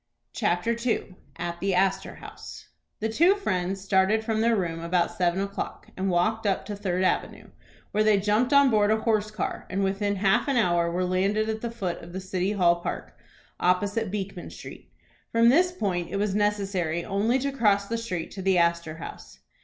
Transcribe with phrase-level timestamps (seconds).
[0.33, 1.13] CHAPTER II.
[1.35, 2.69] AT THE ASTOR HOUSE.
[3.01, 7.03] The two friends started from their room about seven o'clock, and walked up to Third
[7.03, 7.51] Avenue,
[7.91, 11.49] where they jumped on board a horse car, and within half an hour were landed
[11.49, 13.15] at the foot of the City Hall Park,
[13.59, 14.91] opposite Beekman Street.
[15.31, 19.37] From this point it was necessary only to cross the street to the Astor House.